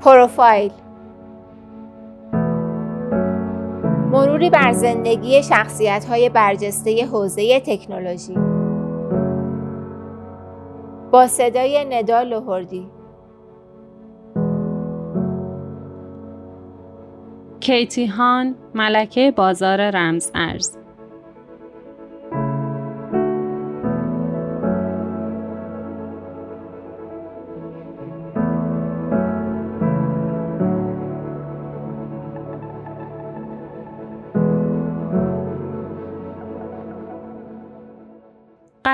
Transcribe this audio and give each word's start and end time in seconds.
پروفایل. 0.00 0.72
مروری 4.10 4.50
بر 4.50 4.72
زندگی 4.72 5.42
شخصیت 5.42 6.04
های 6.04 6.28
برجسته 6.28 7.06
حوزه 7.06 7.60
تکنولوژی. 7.60 8.34
با 11.10 11.26
صدای 11.26 11.84
ندا 11.84 12.22
لهردی 12.22 12.88
کیتی 17.60 18.06
هان 18.06 18.54
ملکه 18.74 19.32
بازار 19.36 19.90
رمز 19.90 20.30
ارز 20.34 20.77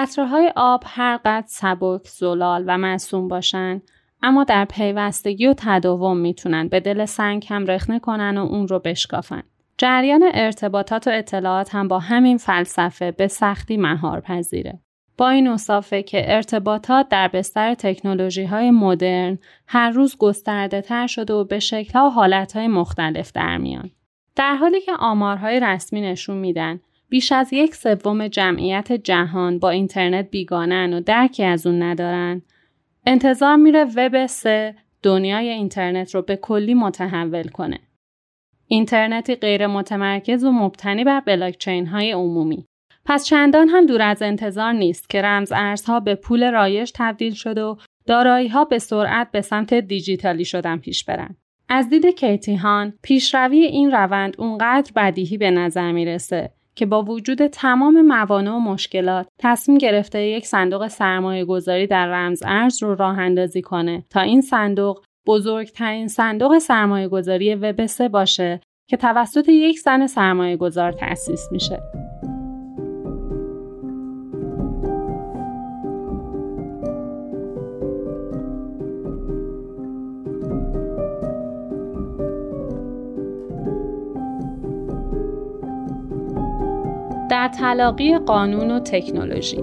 قطره‌های 0.04 0.52
آب 0.56 0.82
هر 0.86 1.20
قد 1.24 1.44
سبک، 1.46 2.08
زلال 2.08 2.64
و 2.66 2.78
معصوم 2.78 3.28
باشن 3.28 3.82
اما 4.22 4.44
در 4.44 4.64
پیوستگی 4.64 5.46
و 5.46 5.54
تداوم 5.56 6.16
می‌تونن 6.16 6.68
به 6.68 6.80
دل 6.80 7.04
سنگ 7.04 7.46
هم 7.48 7.66
رخنه 7.66 7.98
کنن 7.98 8.38
و 8.38 8.44
اون 8.44 8.68
رو 8.68 8.78
بشکافن. 8.78 9.42
جریان 9.78 10.24
ارتباطات 10.34 11.06
و 11.06 11.10
اطلاعات 11.10 11.74
هم 11.74 11.88
با 11.88 11.98
همین 11.98 12.38
فلسفه 12.38 13.10
به 13.10 13.28
سختی 13.28 13.76
مهار 13.76 14.20
پذیره. 14.20 14.78
با 15.18 15.28
این 15.28 15.48
اصافه 15.48 16.02
که 16.02 16.34
ارتباطات 16.34 17.08
در 17.08 17.28
بستر 17.28 17.74
تکنولوژی 17.74 18.44
های 18.44 18.70
مدرن 18.70 19.38
هر 19.66 19.90
روز 19.90 20.16
گسترده 20.16 20.80
تر 20.80 21.06
شده 21.06 21.34
و 21.34 21.44
به 21.44 21.58
شکل 21.58 21.98
و 21.98 22.10
حالت 22.10 22.56
های 22.56 22.68
مختلف 22.68 23.32
در 23.32 23.58
میان. 23.58 23.90
در 24.36 24.54
حالی 24.54 24.80
که 24.80 24.92
آمارهای 24.98 25.60
رسمی 25.60 26.00
نشون 26.00 26.36
میدن 26.36 26.80
بیش 27.14 27.32
از 27.32 27.52
یک 27.52 27.74
سوم 27.74 28.28
جمعیت 28.28 28.92
جهان 28.92 29.58
با 29.58 29.70
اینترنت 29.70 30.30
بیگانن 30.30 30.92
و 30.92 31.00
درکی 31.00 31.44
از 31.44 31.66
اون 31.66 31.82
ندارن 31.82 32.42
انتظار 33.06 33.56
میره 33.56 33.84
وب 33.96 34.26
سه 34.26 34.74
دنیای 35.02 35.48
اینترنت 35.48 36.14
رو 36.14 36.22
به 36.22 36.36
کلی 36.36 36.74
متحول 36.74 37.48
کنه. 37.48 37.78
اینترنتی 38.66 39.34
غیر 39.34 39.66
متمرکز 39.66 40.44
و 40.44 40.52
مبتنی 40.52 41.04
بر 41.04 41.20
بلاکچین 41.20 41.86
های 41.86 42.12
عمومی. 42.12 42.66
پس 43.04 43.24
چندان 43.24 43.68
هم 43.68 43.86
دور 43.86 44.02
از 44.02 44.22
انتظار 44.22 44.72
نیست 44.72 45.10
که 45.10 45.22
رمز 45.22 45.52
ارزها 45.52 46.00
به 46.00 46.14
پول 46.14 46.50
رایج 46.50 46.92
تبدیل 46.94 47.34
شده 47.34 47.62
و 47.62 47.76
دارایی 48.06 48.48
ها 48.48 48.64
به 48.64 48.78
سرعت 48.78 49.30
به 49.30 49.40
سمت 49.40 49.74
دیجیتالی 49.74 50.44
شدن 50.44 50.76
پیش 50.76 51.04
برن. 51.04 51.36
از 51.68 51.90
دید 51.90 52.06
کیتی 52.06 52.54
هان 52.54 52.92
پیشروی 53.02 53.64
این 53.64 53.90
روند 53.90 54.34
اونقدر 54.38 54.92
بدیهی 54.96 55.38
به 55.38 55.50
نظر 55.50 55.92
می‌رسه 55.92 56.50
که 56.74 56.86
با 56.86 57.02
وجود 57.02 57.46
تمام 57.46 58.02
موانع 58.02 58.50
و 58.50 58.58
مشکلات 58.58 59.28
تصمیم 59.38 59.78
گرفته 59.78 60.22
یک 60.26 60.46
صندوق 60.46 60.88
سرمایه 60.88 61.44
گذاری 61.44 61.86
در 61.86 62.06
رمز 62.06 62.42
ارز 62.46 62.82
رو 62.82 62.94
راه 62.94 63.18
اندازی 63.18 63.62
کنه 63.62 64.04
تا 64.10 64.20
این 64.20 64.40
صندوق 64.40 65.04
بزرگترین 65.26 66.08
صندوق 66.08 66.58
سرمایه 66.58 67.08
گذاری 67.08 67.54
وب 67.54 68.08
باشه 68.08 68.60
که 68.88 68.96
توسط 68.96 69.48
یک 69.48 69.78
زن 69.78 70.06
سرمایه 70.06 70.56
گذار 70.56 70.92
تأسیس 70.92 71.48
میشه. 71.52 72.03
در 87.44 87.50
تلاقی 87.50 88.18
قانون 88.18 88.70
و 88.70 88.80
تکنولوژی 88.80 89.60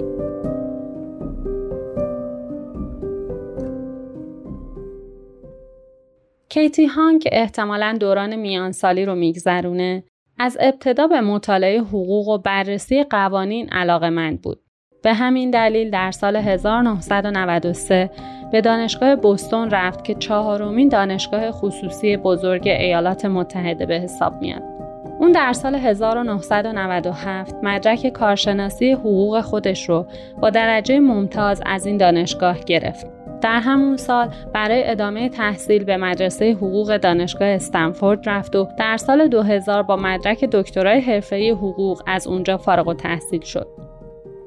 کیتی 6.49 6.85
هان 6.85 7.19
که 7.19 7.29
احتمالا 7.33 7.97
دوران 7.99 8.35
میانسالی 8.35 9.05
رو 9.05 9.15
میگذرونه 9.15 10.03
از 10.39 10.57
ابتدا 10.59 11.07
به 11.07 11.21
مطالعه 11.21 11.79
حقوق 11.79 12.27
و 12.27 12.37
بررسی 12.37 13.03
قوانین 13.03 13.69
علاقه 13.69 14.09
مند 14.09 14.41
بود. 14.41 14.59
به 15.03 15.13
همین 15.13 15.51
دلیل 15.51 15.89
در 15.89 16.11
سال 16.11 16.35
1993 16.35 18.11
به 18.51 18.61
دانشگاه 18.61 19.15
بوستون 19.15 19.69
رفت 19.69 20.03
که 20.03 20.15
چهارمین 20.15 20.89
دانشگاه 20.89 21.51
خصوصی 21.51 22.17
بزرگ 22.17 22.67
ایالات 22.67 23.25
متحده 23.25 23.85
به 23.85 23.95
حساب 23.95 24.41
میاد. 24.41 24.80
اون 25.21 25.31
در 25.31 25.53
سال 25.53 25.75
1997 25.75 27.55
مدرک 27.63 28.07
کارشناسی 28.07 28.91
حقوق 28.91 29.41
خودش 29.41 29.89
رو 29.89 30.05
با 30.41 30.49
درجه 30.49 30.99
ممتاز 30.99 31.61
از 31.65 31.85
این 31.85 31.97
دانشگاه 31.97 32.59
گرفت. 32.59 33.07
در 33.41 33.59
همون 33.59 33.97
سال 33.97 34.29
برای 34.53 34.89
ادامه 34.89 35.29
تحصیل 35.29 35.83
به 35.83 35.97
مدرسه 35.97 36.51
حقوق 36.51 36.97
دانشگاه 36.97 37.47
استنفورد 37.47 38.29
رفت 38.29 38.55
و 38.55 38.67
در 38.77 38.97
سال 38.97 39.27
2000 39.27 39.83
با 39.83 39.95
مدرک 39.95 40.45
دکترای 40.45 40.99
حرفه‌ای 40.99 41.49
حقوق 41.49 42.01
از 42.07 42.27
اونجا 42.27 42.57
فارغ 42.57 42.87
و 42.87 42.93
تحصیل 42.93 43.41
شد. 43.41 43.67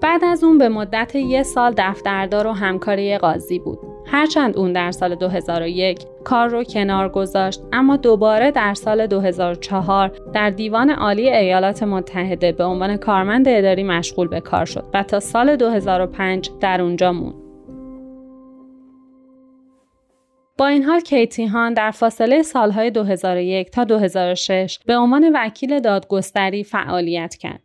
بعد 0.03 0.25
از 0.25 0.45
اون 0.45 0.59
به 0.59 0.69
مدت 0.69 1.15
یک 1.15 1.43
سال 1.43 1.75
دفتردار 1.79 2.47
و 2.47 2.53
همکاری 2.53 3.19
قاضی 3.19 3.59
بود. 3.59 3.94
هرچند 4.07 4.57
اون 4.57 4.73
در 4.73 4.91
سال 4.91 5.15
2001 5.15 5.99
کار 6.25 6.49
رو 6.49 6.65
کنار 6.65 7.09
گذاشت 7.09 7.61
اما 7.73 7.97
دوباره 7.97 8.51
در 8.51 8.75
سال 8.75 9.07
2004 9.07 10.13
در 10.35 10.51
دیوان 10.51 10.91
عالی 10.91 11.31
ایالات 11.31 11.83
متحده 11.83 12.53
به 12.53 12.65
عنوان 12.65 12.97
کارمند 12.97 13.49
اداری 13.49 13.83
مشغول 13.83 14.29
به 14.29 14.41
کار 14.41 14.65
شد 14.65 14.85
و 14.95 15.03
تا 15.03 15.21
سال 15.21 15.57
2005 15.57 16.51
در 16.61 16.83
اونجا 16.83 17.13
موند. 17.13 17.45
با 20.59 20.67
این 20.67 20.83
حال 20.83 21.01
کیتی 21.01 21.47
هان 21.47 21.75
در 21.75 21.91
فاصله 21.91 22.43
سالهای 22.43 22.91
2001 22.91 23.71
تا 23.71 23.85
2006 23.85 24.79
به 24.87 24.97
عنوان 24.97 25.31
وکیل 25.35 25.81
دادگستری 25.81 26.65
فعالیت 26.65 27.35
کرد. 27.35 27.63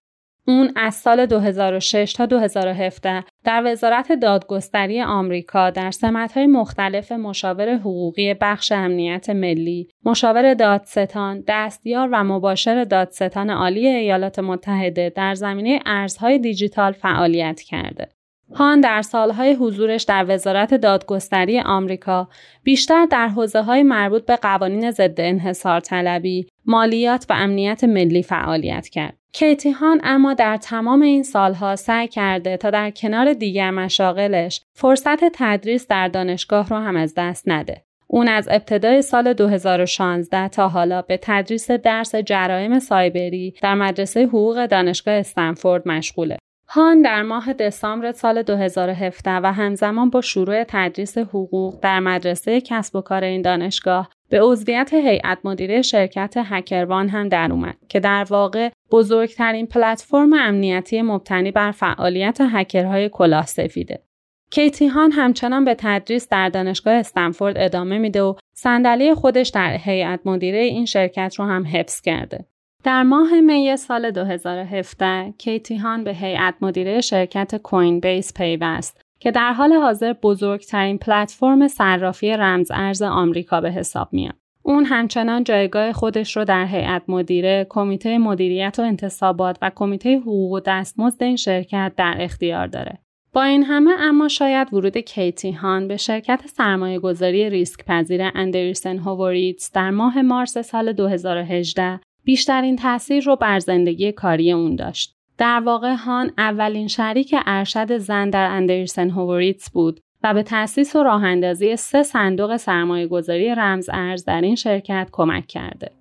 اون 0.48 0.72
از 0.76 0.96
سال 0.96 1.26
2006 1.26 2.14
تا 2.14 2.26
2017 2.26 3.24
در 3.44 3.64
وزارت 3.66 4.12
دادگستری 4.12 5.02
آمریکا 5.02 5.70
در 5.70 5.92
سمت‌های 5.92 6.48
مختلف 6.48 7.12
مشاور 7.12 7.76
حقوقی 7.76 8.34
بخش 8.34 8.72
امنیت 8.72 9.30
ملی، 9.30 9.88
مشاور 10.06 10.54
دادستان، 10.54 11.44
دستیار 11.48 12.10
و 12.12 12.24
مباشر 12.24 12.84
دادستان 12.84 13.50
عالی 13.50 13.88
ایالات 13.88 14.40
متحده 14.40 15.10
در 15.16 15.36
زمینه 15.36 15.80
ارزهای 15.86 16.40
دیجیتال 16.40 16.92
فعالیت 16.92 17.62
کرده. 17.62 18.08
هان 18.56 18.82
در 18.82 19.02
سالهای 19.02 19.54
حضورش 19.54 20.04
در 20.04 20.26
وزارت 20.28 20.74
دادگستری 20.74 21.60
آمریکا 21.60 22.30
بیشتر 22.64 23.06
در 23.06 23.28
حوزه 23.28 23.62
های 23.62 23.84
مربوط 23.84 24.26
به 24.26 24.36
قوانین 24.36 24.92
ضد 24.92 25.22
انحصار 25.22 25.80
طلبی، 25.80 26.48
مالیات 26.66 27.26
و 27.30 27.34
امنیت 27.34 27.84
ملی 27.84 28.24
فعالیت 28.24 28.88
کرد. 28.88 29.19
کیتی 29.34 29.72
هان 29.72 30.02
اما 30.04 30.34
در 30.34 30.58
تمام 30.58 31.02
این 31.02 31.24
سالها 31.24 31.76
سعی 31.76 32.08
کرده 32.08 32.58
تا 32.58 32.70
در 32.70 32.92
کنار 32.92 33.34
دیگر 33.34 33.72
مشاغلش 33.72 34.62
فرصت 34.74 35.20
تدریس 35.34 35.88
در 35.88 36.08
دانشگاه 36.08 36.70
رو 36.70 36.78
هم 36.78 36.96
از 36.96 37.14
دست 37.18 37.44
نده. 37.48 37.84
اون 38.08 38.28
از 38.28 38.48
ابتدای 38.52 39.02
سال 39.02 39.34
2016 39.34 40.48
تا 40.48 40.68
حالا 40.68 41.02
به 41.02 41.20
تدریس 41.22 41.72
درس 41.72 42.16
جرایم 42.16 42.80
سایبری 42.80 43.54
در 43.62 43.76
مدرسه 43.76 44.26
حقوق 44.26 44.66
دانشگاه 44.66 45.14
استنفورد 45.14 45.88
مشغوله. 45.88 46.38
هان 46.72 47.02
در 47.02 47.22
ماه 47.22 47.54
دسامبر 47.54 48.12
سال 48.12 48.44
2017 48.44 49.32
و 49.32 49.54
همزمان 49.54 50.10
با 50.10 50.22
شروع 50.22 50.64
تدریس 50.64 51.18
حقوق 51.18 51.80
در 51.82 52.00
مدرسه 52.00 52.62
کسب 52.62 52.96
و 52.96 53.02
کار 53.02 53.24
این 53.24 53.42
دانشگاه 53.42 54.10
به 54.30 54.42
عضویت 54.42 54.94
هیئت 54.94 55.38
مدیره 55.44 55.82
شرکت 55.82 56.34
هکروان 56.38 57.10
هم 57.10 57.30
در 57.30 57.52
اومد 57.52 57.76
که 57.90 58.00
در 58.00 58.24
واقع 58.30 58.70
بزرگترین 58.92 59.68
پلتفرم 59.68 60.34
امنیتی 60.34 61.02
مبتنی 61.02 61.52
بر 61.52 61.72
فعالیت 61.72 62.38
هکرهای 62.42 63.10
کلاه 63.10 63.46
سفیده. 63.46 64.04
کیتی 64.52 64.88
هان 64.88 65.12
همچنان 65.12 65.66
به 65.66 65.76
تدریس 65.80 66.30
در 66.30 66.50
دانشگاه 66.50 66.94
استنفورد 66.94 67.58
ادامه 67.58 67.98
میده 67.98 68.22
و 68.22 68.34
صندلی 68.56 69.14
خودش 69.14 69.50
در 69.50 69.78
هیئت 69.78 70.20
مدیره 70.26 70.60
این 70.60 70.86
شرکت 70.86 71.36
رو 71.38 71.46
هم 71.46 71.68
حفظ 71.68 72.02
کرده. 72.02 72.46
در 72.84 73.04
ماه 73.04 73.42
می 73.42 73.78
سال 73.78 74.12
2017 74.12 75.34
کیتی 75.38 75.78
هان 75.78 76.04
به 76.04 76.14
هیئت 76.14 76.56
مدیره 76.62 77.02
شرکت 77.02 77.56
کوین 77.56 78.00
بیس 78.00 78.34
پیوست 78.34 79.02
که 79.20 79.32
در 79.32 79.54
حال 79.54 79.74
حاضر 79.74 80.14
بزرگترین 80.14 80.98
پلتفرم 80.98 81.68
صرافی 81.68 82.32
رمز 82.32 82.72
ارز 82.72 83.02
آمریکا 83.02 83.62
به 83.62 83.72
حساب 83.72 84.10
میاد. 84.12 84.36
اون 84.64 84.86
همچنان 84.86 85.44
جایگاه 85.44 85.92
خودش 85.92 86.38
رو 86.38 86.46
در 86.46 86.66
هیئت 86.66 87.02
مدیره، 87.08 87.68
کمیته 87.70 88.18
مدیریت 88.18 88.76
و 88.80 88.82
انتصابات 88.82 89.58
و 89.62 89.72
کمیته 89.76 90.20
حقوق 90.20 90.52
و 90.52 90.60
دستمزد 90.60 91.24
این 91.24 91.36
شرکت 91.36 91.94
در 91.98 92.16
اختیار 92.20 92.68
داره. 92.68 93.00
با 93.34 93.44
این 93.44 93.64
همه 93.64 93.92
اما 94.00 94.28
شاید 94.28 94.74
ورود 94.74 94.98
کیتی 94.98 95.52
هان 95.52 95.88
به 95.88 95.98
شرکت 95.98 96.42
سرمایه 96.48 97.00
گذاری 97.00 97.50
ریسک 97.50 97.86
پذیر 97.86 98.32
اندرسن 98.36 98.98
هووریتس 98.98 99.72
در 99.72 99.90
ماه 99.90 100.22
مارس 100.22 100.58
سال 100.58 100.94
2018 100.94 102.00
بیشترین 102.30 102.76
تاثیر 102.76 103.24
رو 103.24 103.36
بر 103.36 103.60
زندگی 103.60 104.12
کاری 104.12 104.52
اون 104.52 104.76
داشت. 104.76 105.16
در 105.38 105.62
واقع 105.66 105.94
هان 105.94 106.32
اولین 106.38 106.88
شریک 106.88 107.36
ارشد 107.46 107.98
زن 107.98 108.30
در 108.30 108.50
اندرسن 108.52 109.10
هووریتس 109.10 109.70
بود 109.70 110.00
و 110.24 110.34
به 110.34 110.44
تأسیس 110.44 110.96
و 110.96 111.04
راه 111.04 111.24
اندازی 111.24 111.76
سه 111.76 112.04
صندوق 112.04 112.58
سرمایه 112.58 113.08
گذاری 113.08 113.56
رمز 113.56 113.90
ارز 113.94 114.26
در 114.26 114.42
این 114.42 114.56
شرکت 114.56 115.10
کمک 115.12 115.48
کرده. 115.48 115.92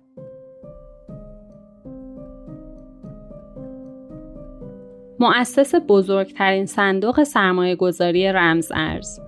مؤسس 5.19 5.75
بزرگترین 5.87 6.65
صندوق 6.65 7.23
سرمایه 7.23 7.75
گذاری 7.75 8.27
رمز 8.27 8.71
ارز 8.75 9.19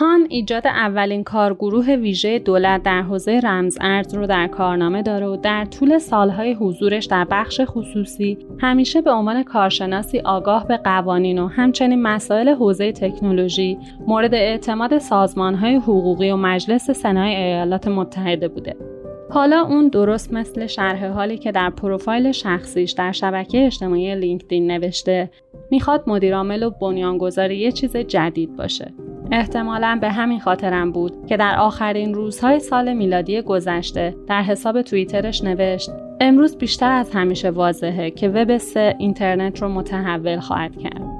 هان 0.00 0.26
ایجاد 0.28 0.66
اولین 0.66 1.24
کارگروه 1.24 1.86
ویژه 1.86 2.38
دولت 2.38 2.82
در 2.82 3.02
حوزه 3.02 3.40
رمز 3.44 3.78
ارز 3.80 4.14
رو 4.14 4.26
در 4.26 4.46
کارنامه 4.46 5.02
داره 5.02 5.26
و 5.26 5.36
در 5.36 5.64
طول 5.64 5.98
سالهای 5.98 6.52
حضورش 6.52 7.04
در 7.04 7.26
بخش 7.30 7.60
خصوصی 7.64 8.38
همیشه 8.58 9.00
به 9.00 9.10
عنوان 9.10 9.42
کارشناسی 9.42 10.20
آگاه 10.20 10.66
به 10.66 10.76
قوانین 10.76 11.38
و 11.38 11.46
همچنین 11.46 12.02
مسائل 12.02 12.48
حوزه 12.48 12.92
تکنولوژی 12.92 13.78
مورد 14.06 14.34
اعتماد 14.34 14.98
سازمانهای 14.98 15.74
حقوقی 15.74 16.30
و 16.30 16.36
مجلس 16.36 16.90
سنای 16.90 17.36
ایالات 17.36 17.88
متحده 17.88 18.48
بوده. 18.48 18.76
حالا 19.30 19.60
اون 19.60 19.88
درست 19.88 20.32
مثل 20.32 20.66
شرح 20.66 21.06
حالی 21.06 21.38
که 21.38 21.52
در 21.52 21.70
پروفایل 21.70 22.32
شخصیش 22.32 22.92
در 22.92 23.12
شبکه 23.12 23.66
اجتماعی 23.66 24.14
لینکدین 24.14 24.70
نوشته 24.70 25.30
می‌خواد 25.70 26.02
مدیرعامل 26.06 26.62
و 26.62 26.70
بنیانگذار 26.70 27.50
یه 27.50 27.72
چیز 27.72 27.96
جدید 27.96 28.56
باشه 28.56 28.92
احتمالا 29.32 29.98
به 30.00 30.10
همین 30.10 30.40
خاطرم 30.40 30.92
بود 30.92 31.26
که 31.26 31.36
در 31.36 31.58
آخرین 31.58 32.14
روزهای 32.14 32.60
سال 32.60 32.92
میلادی 32.92 33.42
گذشته 33.42 34.16
در 34.26 34.42
حساب 34.42 34.82
توییترش 34.82 35.44
نوشت 35.44 35.90
امروز 36.20 36.58
بیشتر 36.58 36.92
از 36.92 37.10
همیشه 37.10 37.50
واضحه 37.50 38.10
که 38.10 38.28
وب 38.28 38.56
سه 38.56 38.94
اینترنت 38.98 39.62
رو 39.62 39.68
متحول 39.68 40.40
خواهد 40.40 40.76
کرد 40.76 41.18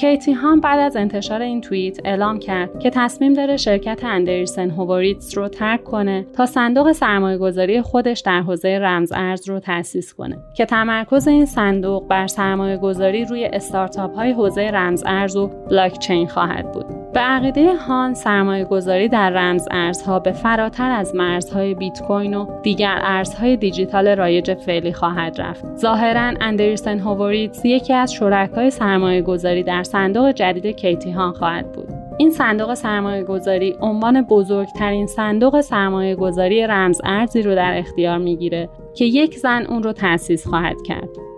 کیتی 0.00 0.32
هام 0.32 0.60
بعد 0.60 0.78
از 0.78 0.96
انتشار 0.96 1.42
این 1.42 1.60
توییت 1.60 1.98
اعلام 2.04 2.38
کرد 2.38 2.78
که 2.78 2.90
تصمیم 2.90 3.32
داره 3.32 3.56
شرکت 3.56 4.04
اندرسن 4.04 4.70
هووریتس 4.70 5.38
رو 5.38 5.48
ترک 5.48 5.84
کنه 5.84 6.26
تا 6.36 6.46
صندوق 6.46 6.92
سرمایه 6.92 7.38
گذاری 7.38 7.82
خودش 7.82 8.20
در 8.20 8.40
حوزه 8.40 8.78
رمز 8.78 9.12
ارز 9.12 9.48
رو 9.48 9.60
تأسیس 9.60 10.14
کنه 10.14 10.38
که 10.56 10.66
تمرکز 10.66 11.28
این 11.28 11.46
صندوق 11.46 12.08
بر 12.08 12.26
سرمایه 12.26 12.76
گذاری 12.76 13.24
روی 13.24 13.44
استارتاپ 13.44 14.14
های 14.14 14.32
حوزه 14.32 14.70
رمز 14.70 15.02
ارز 15.06 15.36
و 15.36 15.46
بلاکچین 15.46 16.28
خواهد 16.28 16.72
بود. 16.72 16.99
به 17.14 17.20
عقیده 17.20 17.74
هان 17.74 18.14
سرمایه 18.14 18.64
گذاری 18.64 19.08
در 19.08 19.30
رمز 19.30 19.68
ارزها 19.70 20.18
به 20.18 20.32
فراتر 20.32 20.90
از 20.90 21.14
مرزهای 21.14 21.74
بیت 21.74 22.02
کوین 22.02 22.34
و 22.34 22.46
دیگر 22.62 22.98
ارزهای 23.02 23.56
دیجیتال 23.56 24.08
رایج 24.08 24.54
فعلی 24.54 24.92
خواهد 24.92 25.40
رفت. 25.40 25.76
ظاهرا 25.76 26.32
اندرسن 26.40 26.98
هووریتس 26.98 27.64
یکی 27.64 27.92
از 27.92 28.12
شرکای 28.12 28.70
سرمایه 28.70 29.22
گذاری 29.22 29.62
در 29.62 29.82
صندوق 29.82 30.30
جدید 30.32 30.66
کیتی 30.66 31.10
هان 31.10 31.32
خواهد 31.32 31.72
بود. 31.72 31.88
این 32.18 32.30
صندوق 32.30 32.74
سرمایه 32.74 33.24
گذاری 33.24 33.76
عنوان 33.80 34.22
بزرگترین 34.22 35.06
صندوق 35.06 35.60
سرمایه 35.60 36.14
گذاری 36.14 36.66
رمز 36.66 37.00
ارزی 37.04 37.42
رو 37.42 37.54
در 37.54 37.78
اختیار 37.78 38.18
می‌گیره 38.18 38.68
که 38.94 39.04
یک 39.04 39.38
زن 39.38 39.66
اون 39.66 39.82
رو 39.82 39.92
تأسیس 39.92 40.46
خواهد 40.46 40.82
کرد. 40.82 41.29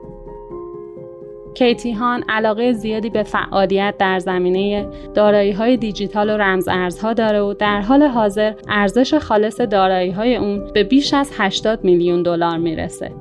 کیتی 1.55 1.93
هان 1.93 2.25
علاقه 2.29 2.73
زیادی 2.73 3.11
به 3.11 3.23
فعالیت 3.23 3.95
در 3.99 4.19
زمینه 4.19 4.87
دارایی 5.15 5.53
های 5.53 5.77
دیجیتال 5.77 6.31
و 6.31 6.37
رمز 6.37 6.69
ارزها 6.69 7.13
داره 7.13 7.41
و 7.41 7.55
در 7.55 7.81
حال 7.81 8.03
حاضر 8.03 8.55
ارزش 8.69 9.15
خالص 9.15 9.61
دارایی 9.61 10.11
های 10.11 10.37
اون 10.37 10.73
به 10.73 10.85
بیش 10.85 11.15
از 11.15 11.31
80 11.37 11.85
میلیون 11.85 12.23
دلار 12.23 12.59
می‌رسه. 12.59 13.13